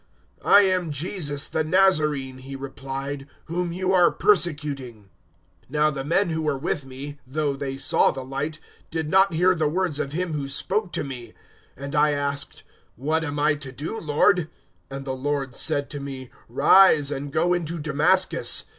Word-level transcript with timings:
"`I 0.41 0.63
am 0.63 0.89
Jesus, 0.89 1.45
the 1.45 1.63
Nazarene,' 1.63 2.39
He 2.39 2.55
replied, 2.55 3.27
`whom 3.47 3.71
you 3.71 3.93
are 3.93 4.09
persecuting.' 4.09 5.03
022:009 5.65 5.69
"Now 5.69 5.91
the 5.91 6.03
men 6.03 6.31
who 6.31 6.41
were 6.41 6.57
with 6.57 6.87
me, 6.87 7.19
though 7.27 7.55
they 7.55 7.77
saw 7.77 8.09
the 8.09 8.25
light, 8.25 8.59
did 8.89 9.11
not 9.11 9.33
hear 9.35 9.53
the 9.53 9.67
words 9.69 9.99
of 9.99 10.13
Him 10.13 10.33
who 10.33 10.47
spoke 10.47 10.91
to 10.93 11.03
me. 11.03 11.33
022:010 11.77 11.83
And 11.83 11.95
I 11.95 12.09
asked, 12.13 12.63
"`What 12.99 13.21
am 13.21 13.37
I 13.37 13.53
to 13.53 13.71
do, 13.71 13.99
Lord?' 14.01 14.49
"And 14.89 15.05
the 15.05 15.13
Lord 15.13 15.53
said 15.55 15.91
to 15.91 15.99
me, 15.99 16.31
"`Rise, 16.51 17.15
and 17.15 17.31
go 17.31 17.53
into 17.53 17.77
Damascus. 17.77 18.65